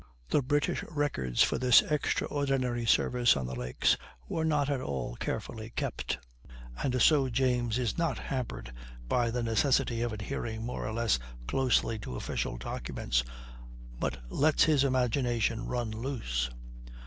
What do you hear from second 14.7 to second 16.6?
imagination run loose.